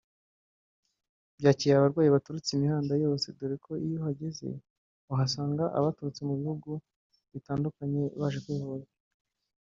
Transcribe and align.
byakira 1.39 1.73
abarwayi 1.77 2.09
baturuka 2.15 2.49
imihanda 2.57 2.93
yose 3.05 3.25
dore 3.37 3.55
ko 3.65 3.71
iyo 3.85 3.95
uhageze 3.99 4.47
uhasanga 5.11 5.63
abaturutse 5.79 6.21
mu 6.27 6.33
bihugu 6.41 6.71
bitandukanye 7.33 8.01
baje 8.19 8.39
kuyivuza 8.45 8.89